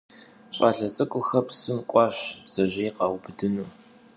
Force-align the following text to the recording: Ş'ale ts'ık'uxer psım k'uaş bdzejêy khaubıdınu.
Ş'ale 0.55 0.87
ts'ık'uxer 0.93 1.43
psım 1.47 1.79
k'uaş 1.89 2.17
bdzejêy 2.43 2.89
khaubıdınu. 2.97 3.65